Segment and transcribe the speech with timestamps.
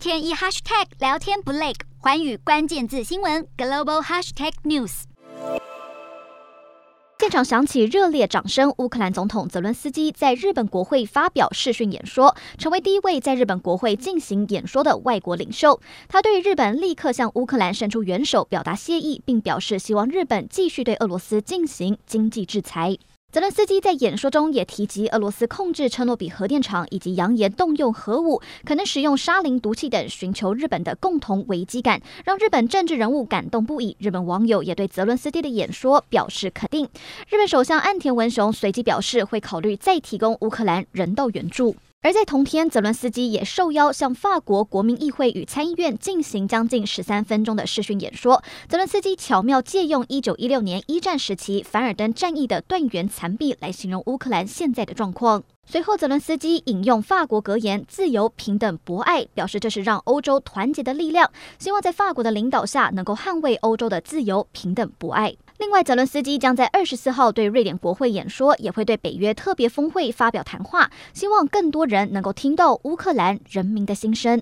[0.00, 5.02] 天一 hashtag 聊天不累，环宇关键字新闻 global hashtag news。
[7.18, 8.72] 现场响起热烈掌声。
[8.78, 15.78] 乌克兰总统泽伦斯基在日本国会发表视讯演说，成为第一位在日本国会进行演说的外国领袖。
[16.08, 22.96] 他对日本立刻向乌克兰伸出援手表达谢意，并表示希望日本继续对俄罗斯进行经济制裁。
[23.32, 33.96] 泽伦斯基在演说中也提及俄罗斯控制车诺比核电厂，以及扬言动用核武，可能使用沙林毒气等，寻求日本的共同危机感，让日本政治人物感动不已。
[34.00, 36.88] 日本网友也对泽伦斯基的演说表示肯定。
[37.28, 41.76] 日本首相岸田文雄随即表示，会考虑再提供乌克兰人道援助。
[42.02, 48.42] 而在同天，泽伦斯基也受邀向法国国民议会与参议院进行将近十三分钟的视讯演说。
[48.70, 55.42] 泽伦斯基巧妙借用一九一六年一战时期凡尔登战役的断垣残壁来形容乌克兰现在的状况。
[55.66, 65.36] 随后，泽伦斯基引用法国格言“自由、平等、博爱”，表示这是让欧洲团结的力量，希望在法国的领导下能够捍卫欧洲的自由、平等、博爱。
[65.60, 74.38] 另外，泽伦斯基将在二十四号对瑞典国会演说，也会对北约特别峰会发表谈话，希望更多人能够听到乌克兰人民的心声。